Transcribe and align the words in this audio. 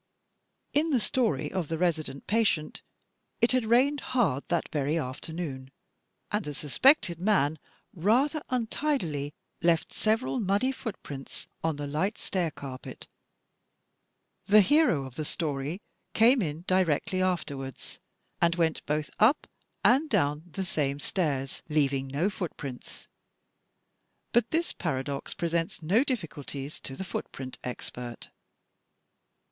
In 0.73 0.89
the 0.89 0.99
story 0.99 1.51
of 1.51 1.67
"The 1.67 1.77
Resident 1.77 2.25
Patient," 2.25 2.81
it 3.39 3.51
had 3.51 3.65
"rained 3.65 3.99
hard 4.17 4.43
that 4.47 4.67
very 4.71 4.97
afternoon" 4.97 5.69
and 6.31 6.43
the 6.43 6.55
suspected 6.55 7.19
man 7.19 7.59
rather 7.93 8.41
imtidily 8.51 9.31
left 9.61 9.93
several 9.93 10.39
muddy 10.39 10.71
footprints 10.71 11.47
on 11.63 11.75
the 11.75 11.85
light 11.85 12.17
stair 12.17 12.49
carpet. 12.49 13.07
The 14.47 14.61
hero 14.61 15.05
of 15.05 15.13
the 15.13 15.23
story 15.23 15.83
came 16.15 16.41
in 16.41 16.63
directly 16.65 17.21
afterwards, 17.21 17.99
and 18.41 18.55
went 18.55 18.83
both 18.87 19.11
up 19.19 19.45
and 19.85 20.09
down 20.09 20.45
the 20.49 20.65
same 20.65 20.99
stairs, 20.99 21.61
leaving 21.69 22.07
no 22.07 22.27
foot 22.31 22.57
prints! 22.57 23.07
But 24.33 24.49
this 24.49 24.73
paradox 24.73 25.35
presents 25.35 25.83
no 25.83 26.03
difficulties 26.03 26.79
to 26.79 26.95
the 26.95 27.03
foot 27.05 27.31
print 27.31 27.59
expert. 27.63 28.31